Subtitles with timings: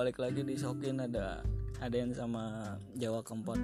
[0.00, 1.44] kembali lagi di Sokin ada
[1.76, 3.60] ada yang sama Jawa Kempot.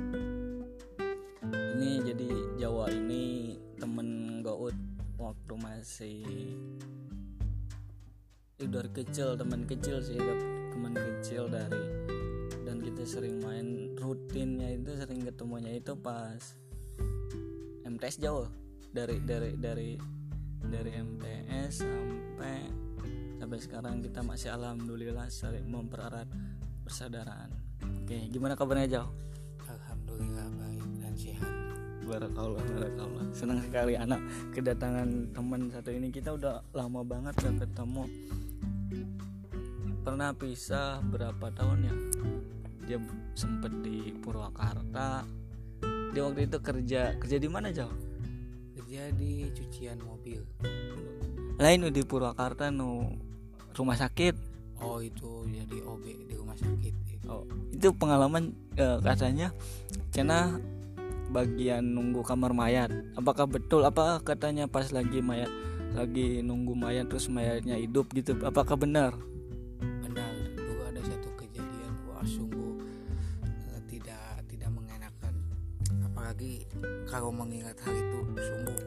[1.48, 2.28] Ini jadi
[2.60, 4.76] Jawa ini temen Gaut
[5.16, 6.20] waktu masih
[8.60, 10.20] dari kecil teman kecil sih
[10.76, 12.12] teman kecil dari
[12.68, 16.52] dan kita sering main rutinnya itu sering ketemunya itu pas
[17.88, 18.44] MTS jauh
[18.92, 19.96] dari dari dari
[20.68, 22.85] dari MTS sampai
[23.36, 26.28] sampai sekarang kita masih alhamdulillah sering mempererat
[26.84, 29.12] persaudaraan oke gimana kabarnya jauh
[29.68, 31.54] alhamdulillah baik dan sehat
[32.06, 33.26] Barakallah, barakallah.
[33.34, 34.22] Senang sekali anak
[34.54, 36.14] kedatangan teman satu ini.
[36.14, 38.06] Kita udah lama banget gak ketemu.
[40.06, 41.94] Pernah pisah berapa tahun ya?
[42.86, 42.98] Dia
[43.34, 45.26] sempet di Purwakarta.
[46.14, 48.06] Dia waktu itu kerja kerja di mana jauh?
[48.86, 50.46] kerja di cucian mobil
[51.58, 53.18] Lain di Purwakarta nu
[53.76, 54.34] rumah sakit.
[54.80, 57.42] oh itu jadi OB di rumah sakit Oh,
[57.74, 59.50] itu pengalaman eh, katanya
[60.14, 60.62] karena
[61.34, 62.90] bagian nunggu kamar mayat.
[63.18, 63.82] Apakah betul?
[63.82, 65.50] Apa katanya pas lagi mayat
[65.98, 68.38] lagi nunggu mayat terus mayatnya hidup gitu?
[68.46, 69.18] Apakah benar
[77.06, 78.80] kalau mengingat hal itu sungguh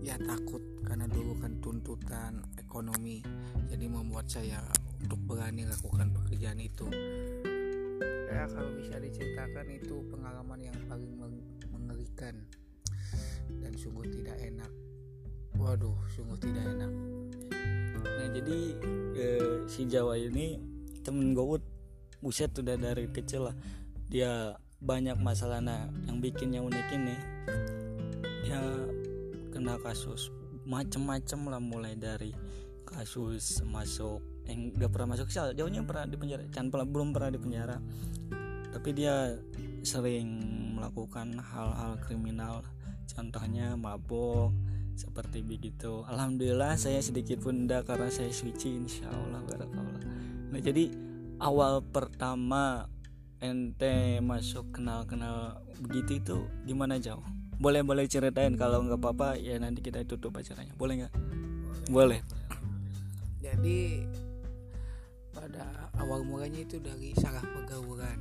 [0.00, 3.20] ya takut karena dulu kan tuntutan ekonomi
[3.68, 4.62] jadi membuat saya
[5.02, 6.86] untuk berani lakukan pekerjaan itu.
[8.28, 12.34] Ya kalau bisa diceritakan itu pengalaman yang paling meng- mengerikan.
[13.48, 14.70] Dan sungguh tidak enak.
[15.56, 16.92] Waduh sungguh tidak enak.
[18.04, 18.58] Nah jadi
[19.18, 20.60] eh, si Jawa ini
[21.02, 21.64] temen Gowut
[22.20, 23.56] buset udah dari kecil lah.
[24.08, 25.58] Dia banyak masalah.
[25.58, 27.16] Nah yang bikin yang unik ini
[28.46, 28.60] dia
[29.52, 30.30] kena kasus
[30.68, 32.32] macem-macem lah mulai dari
[32.84, 37.40] kasus masuk yang gak pernah masuk sel jauhnya pernah di penjara kan belum pernah di
[37.40, 37.76] penjara.
[38.68, 39.34] Tapi dia
[39.82, 40.28] sering
[40.76, 42.62] melakukan hal-hal kriminal
[43.08, 44.52] contohnya mabok
[44.94, 46.04] seperti begitu.
[46.06, 49.40] Alhamdulillah saya sedikit pun enggak karena saya suci insya Allah
[50.48, 50.90] nah jadi
[51.38, 52.88] awal pertama
[53.38, 57.22] ente masuk kenal-kenal begitu itu gimana jauh?
[57.58, 60.74] Boleh boleh ceritain kalau nggak apa-apa ya nanti kita tutup acaranya.
[60.74, 61.14] Boleh nggak?
[61.90, 62.20] Boleh.
[63.38, 64.06] Jadi
[65.30, 68.18] pada awal mulanya itu dari salah pergaulan.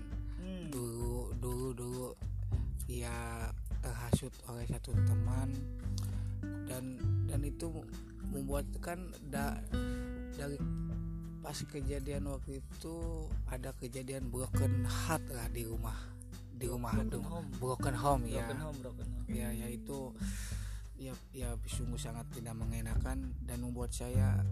[0.69, 2.07] Dulu dulu dulu
[2.85, 3.49] dia
[3.81, 5.49] terhasut oleh satu teman
[6.69, 7.69] dan dan itu
[8.31, 8.99] membuat kan
[9.31, 9.57] da,
[10.35, 10.59] dari
[11.47, 15.95] pas kejadian waktu itu ada kejadian broken heart lah di rumah
[16.51, 17.49] di rumah Broken aduh, home.
[17.55, 18.43] broken home ya.
[18.43, 19.27] Broken home broken home.
[19.31, 20.11] Ya yaitu
[20.99, 24.43] ya ya sungguh sangat tidak mengenakan dan membuat saya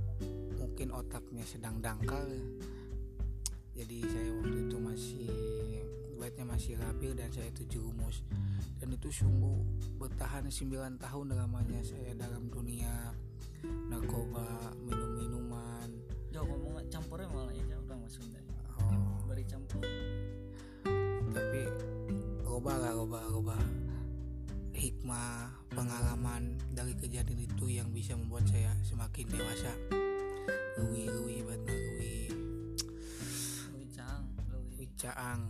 [0.56, 2.32] mungkin otaknya sedang dangkal.
[3.76, 5.28] Jadi saya waktu itu masih
[6.16, 8.24] buatnya masih labil dan saya itu jerumus.
[8.80, 9.68] Dan itu sungguh
[10.00, 13.12] bertahan 9 tahun lamanya saya dalam dunia
[13.92, 15.16] narkoba ngomong
[16.90, 17.64] campurnya malah ya
[18.06, 18.40] masuk Sunda
[18.78, 19.82] oh, beri campur.
[21.34, 21.62] Tapi
[22.46, 23.58] roba lah roba roba
[24.76, 29.74] hikmah pengalaman dari kejadian itu yang bisa membuat saya semakin dewasa.
[30.76, 32.30] Lui batna lui
[33.74, 35.42] Lui cang lui lui caang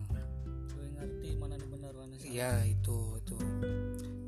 [0.78, 2.32] lui ngerti mana benar mana salah.
[2.32, 3.38] Ya itu itu.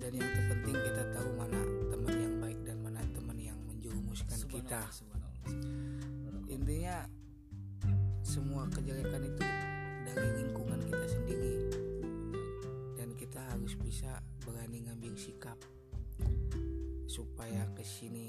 [0.03, 4.81] Dan yang terpenting kita tahu mana teman yang baik dan mana teman yang menjerumuskan kita.
[4.91, 5.86] subhanallah.
[6.67, 6.99] Intinya
[8.27, 9.39] semua kejelekan itu
[10.03, 11.55] dari lingkungan kita sendiri.
[12.99, 15.55] Dan kita harus bisa berani ngambil sikap
[17.07, 18.27] supaya ke sini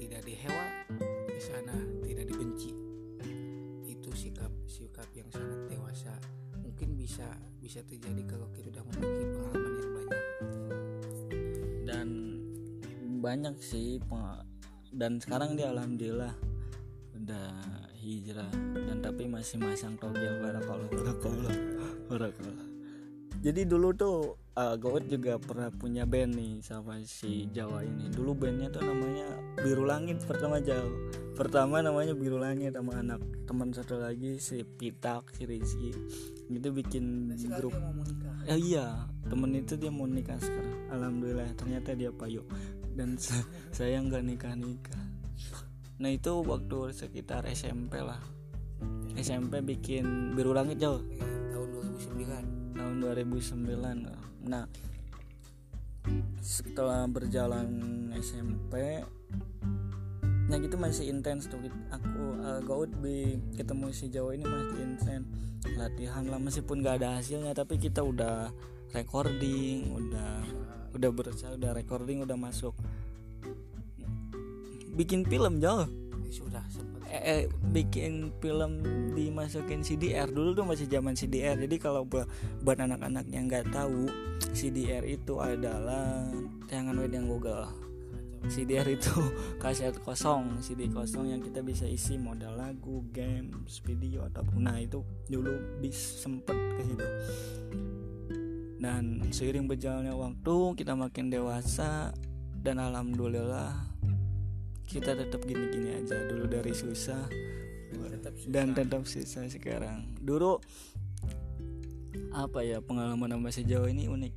[0.00, 0.88] tidak dihewa
[1.28, 1.76] ke sana
[2.08, 2.72] tidak dibenci.
[3.84, 6.16] Itu sikap sikap yang sangat dewasa.
[6.64, 10.24] Mungkin bisa bisa terjadi kalau kita sudah memiliki pengalaman yang banyak.
[11.84, 12.08] Dan
[13.20, 14.00] banyak sih
[14.88, 16.47] dan sekarang dia alhamdulillah
[17.28, 17.52] udah
[18.00, 18.48] hijrah
[18.88, 21.56] dan tapi masih masang togel barakallah barakallah
[22.08, 22.68] barakallah
[23.38, 28.10] jadi dulu tuh uh, Goat juga pernah punya band nih sama si Jawa ini.
[28.10, 29.30] Dulu bandnya tuh namanya
[29.62, 30.90] Biru Langit pertama jauh
[31.38, 35.94] pertama namanya Biru Langit sama anak teman satu lagi si Pitak si Rizky.
[36.50, 37.78] Itu bikin grup.
[38.50, 38.86] Ya iya,
[39.30, 40.90] temen itu dia mau nikah sekarang.
[40.90, 42.42] Alhamdulillah, ternyata dia payu.
[42.90, 43.46] Dan sa-
[43.78, 45.04] saya nggak nikah nikah.
[45.98, 48.22] Nah itu waktu sekitar SMP lah.
[49.18, 51.02] SMP bikin biru langit jauh
[51.50, 54.46] tahun 2009 tahun 2009.
[54.46, 54.64] Nah
[56.40, 57.68] setelah berjalan
[58.16, 59.04] SMP
[60.48, 61.60] nah gitu masih intens tuh
[61.92, 65.28] aku uh, Gaud bi ketemu si Jawa ini masih intens
[65.76, 68.48] latihan lah meskipun gak ada hasilnya tapi kita udah
[68.96, 70.40] recording udah
[70.96, 72.72] udah berusaha udah recording udah masuk
[74.98, 75.86] bikin film jauh
[76.28, 77.06] sudah sempat.
[77.08, 77.42] Eh, eh,
[77.72, 78.84] bikin film
[79.16, 82.28] dimasukin CDR dulu tuh masih zaman CDR jadi kalau buat
[82.60, 84.10] buat anak-anak yang nggak tahu
[84.52, 86.28] CDR itu adalah
[86.68, 87.64] tayangan web yang Google.
[88.46, 89.10] CDR itu
[89.62, 94.68] kaset kosong CD kosong yang kita bisa isi modal lagu games video ataupun.
[94.68, 97.08] Nah itu dulu bis sempet ke situ.
[98.78, 102.14] Dan seiring berjalannya waktu kita makin dewasa
[102.62, 103.74] dan alhamdulillah
[104.88, 106.16] kita tetap gini-gini aja.
[106.26, 107.28] Dulu dari susah
[108.48, 109.44] dan tetap susah.
[109.52, 110.08] sekarang.
[110.20, 110.56] Dulu
[112.32, 114.34] apa ya pengalaman sama si Jawa ini unik.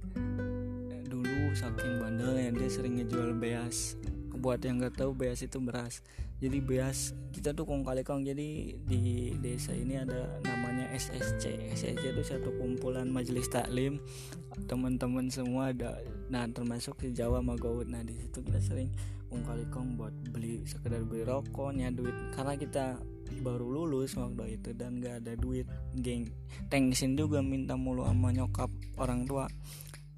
[1.08, 3.96] Dulu saking bandelnya dia sering ngejual beas.
[4.42, 6.04] Buat yang nggak tahu beas itu beras.
[6.42, 8.28] Jadi beas kita tuh kong kali kong.
[8.28, 14.04] Jadi di desa ini ada namanya SSC SSC itu satu kumpulan majelis taklim.
[14.68, 16.02] Teman-teman semua ada.
[16.28, 18.92] Nah termasuk di Jawa Magaut nah di situ kita sering
[19.32, 22.12] kong kali kong buat beli sekedar beli rokoknya duit.
[22.36, 23.00] Karena kita
[23.40, 25.64] baru lulus waktu itu dan gak ada duit
[25.96, 26.28] geng.
[26.68, 28.68] Tengsin juga minta mulu sama nyokap
[29.00, 29.48] orang tua.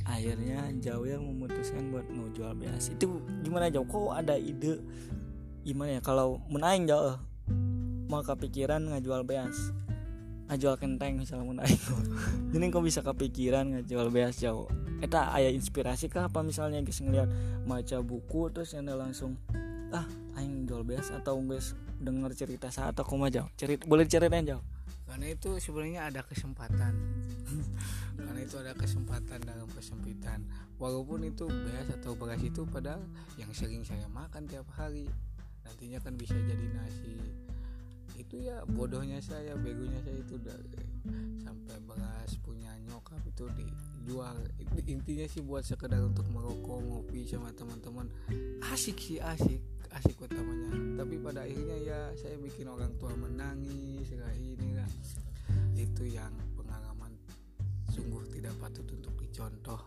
[0.09, 3.85] Akhirnya Jawir memutuskan buat mau jual beas itu gimana jauh?
[3.85, 4.81] Kok ada ide?
[5.61, 6.01] Gimana ya?
[6.01, 7.21] Kalau menaing jauh
[8.09, 9.55] mau kepikiran ngajual beas
[10.51, 11.79] ngajual kenteng misalnya menaing
[12.51, 14.67] jadi kok bisa kepikiran ngajual beas jauh?
[14.99, 17.27] Kita ayah inspirasi kah apa misalnya guys ngeliat
[17.67, 19.39] baca buku terus yang langsung
[19.93, 20.07] ah
[20.39, 23.47] aing jual beas atau guys denger cerita saat aku mah jauh?
[23.55, 24.63] Cerita boleh ceritain jauh?
[25.03, 26.93] Karena itu sebenarnya ada kesempatan.
[28.17, 30.41] Karena itu ada kesempatan dalam kesempitan.
[30.81, 33.03] Walaupun itu beas atau beras itu padahal
[33.37, 35.05] yang sering saya makan tiap hari.
[35.63, 37.42] Nantinya kan bisa jadi nasi
[38.17, 40.57] itu ya bodohnya saya begonya saya itu udah
[41.41, 44.37] sampai beras punya nyokap itu dijual.
[44.85, 48.07] Intinya sih buat sekedar untuk merokok ngopi sama teman-teman.
[48.69, 49.61] Asik sih asik
[49.93, 51.03] asik utamanya.
[51.03, 54.89] Tapi pada akhirnya ya saya bikin orang tua menangis kayak ini lah
[55.77, 57.11] itu yang pengalaman
[57.91, 59.79] sungguh tidak patut untuk dicontoh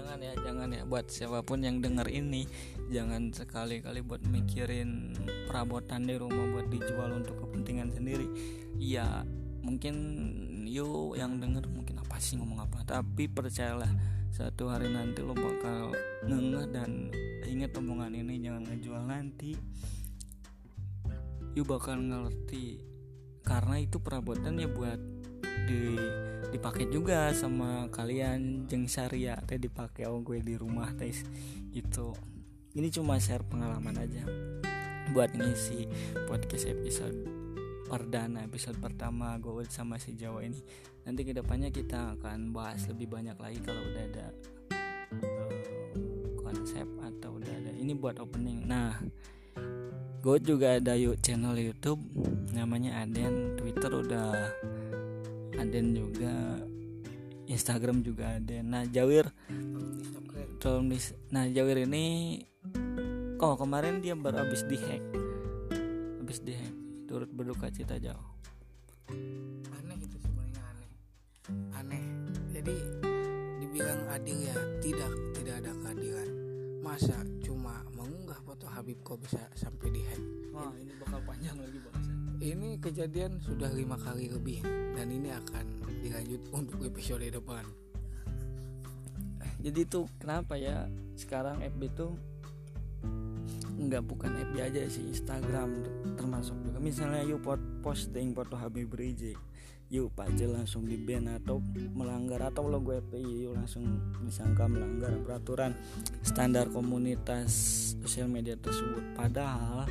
[0.00, 0.82] jangan ya jangan ya.
[0.88, 2.48] Buat siapa pun yang dengar ini
[2.88, 5.12] jangan sekali-kali buat mikirin
[5.44, 8.24] perabotan di rumah buat dijual untuk kepentingan sendiri.
[8.80, 9.28] Ya
[9.60, 9.94] mungkin
[10.64, 12.80] you yang denger mungkin apa sih ngomong apa?
[12.88, 13.92] Tapi percayalah
[14.32, 15.92] satu hari nanti lo bakal
[16.24, 17.12] ngeh dan
[17.44, 19.52] ingat omongan ini jangan ngejual nanti.
[21.52, 22.80] You bakal ngerti.
[23.44, 25.09] Karena itu perabotan ya buat
[25.66, 25.96] di
[26.50, 31.14] dipakai juga sama kalian jeng syariah teh dipakai oh gue di rumah teh
[31.70, 32.12] gitu.
[32.74, 34.22] Ini cuma share pengalaman aja
[35.10, 35.90] buat ngisi
[36.30, 37.40] podcast episode
[37.90, 40.62] perdana episode pertama gue sama si Jawa ini.
[41.02, 44.26] Nanti ke depannya kita akan bahas lebih banyak lagi kalau udah ada
[45.18, 45.54] uh,
[46.38, 47.74] konsep atau udah ada.
[47.74, 48.62] Ini buat opening.
[48.70, 48.94] Nah
[50.22, 51.98] gue juga ada yuk channel YouTube
[52.54, 53.58] namanya Aden.
[53.58, 54.30] Twitter udah
[55.60, 56.64] Aden juga
[57.44, 58.56] Instagram juga ada.
[58.64, 59.28] Nah Jawir
[60.56, 60.88] tolong
[61.28, 62.40] nah Jawir ini
[63.36, 65.04] oh kemarin dia baru habis dihack
[66.20, 66.72] habis dihack
[67.04, 68.24] turut berduka cita jauh.
[69.76, 70.90] Aneh itu sebenarnya aneh.
[71.76, 72.04] Aneh.
[72.56, 72.76] Jadi
[73.60, 76.28] dibilang adil ya tidak tidak ada keadilan.
[76.80, 82.10] Masa cuma mengunggah foto Habib kok bisa sampai dihack wah ini bakal panjang lagi bahasa
[82.40, 84.64] ini kejadian sudah lima kali lebih
[84.96, 85.64] dan ini akan
[86.00, 87.68] dilanjut untuk episode depan.
[89.60, 90.88] Jadi tuh kenapa ya
[91.20, 92.16] sekarang FB tuh
[93.76, 95.84] nggak bukan FB aja sih Instagram
[96.16, 96.80] termasuk juga.
[96.80, 97.44] Misalnya yuk
[97.84, 99.36] posting foto Habib Rizik.
[99.92, 101.60] Yuk aja langsung di ban atau
[101.92, 103.84] melanggar atau logo FPI yuk langsung
[104.24, 105.76] disangka melanggar peraturan
[106.24, 107.52] standar komunitas
[108.00, 109.12] sosial media tersebut.
[109.12, 109.84] Padahal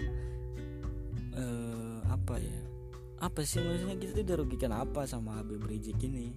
[1.36, 2.60] eh, apa ya?
[3.20, 4.00] Apa sih maksudnya?
[4.00, 6.32] Kita dirugikan apa sama Habib Rizik ini?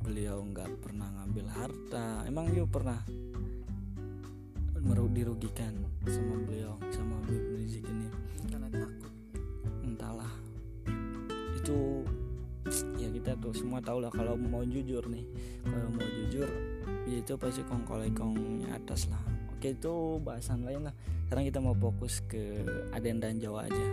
[0.00, 2.24] Beliau nggak pernah ngambil harta.
[2.26, 2.98] Emang yuk pernah
[5.10, 5.74] dirugikan
[6.06, 8.08] sama beliau sama Habib Rizik ini?
[8.48, 9.12] Karena takut.
[9.82, 10.32] Entahlah.
[11.58, 12.06] Itu
[12.96, 15.26] ya kita tuh semua tahu lah kalau mau jujur nih.
[15.66, 16.48] Kalau mau jujur
[17.10, 20.94] ya itu pasti kongkolekongnya atas lah oke itu bahasan lain lah.
[21.28, 22.64] Sekarang kita mau fokus ke
[22.96, 23.86] Aden dan Jawa aja.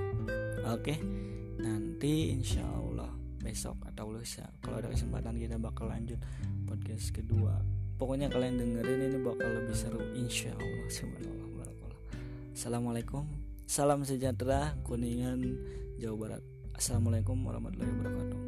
[0.71, 0.95] Oke
[1.59, 3.11] nanti insya Allah
[3.43, 6.23] besok atau lusa kalau ada kesempatan kita bakal lanjut
[6.63, 7.59] podcast kedua.
[7.99, 10.87] Pokoknya kalian dengerin ini bakal lebih seru insya Allah.
[10.87, 11.67] Subhanallah
[12.55, 13.27] Assalamualaikum.
[13.67, 15.43] Salam sejahtera kuningan
[15.99, 16.43] Jawa Barat.
[16.79, 18.46] Assalamualaikum warahmatullahi wabarakatuh